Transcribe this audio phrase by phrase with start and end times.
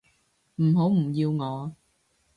[0.55, 1.75] 唔好唔要我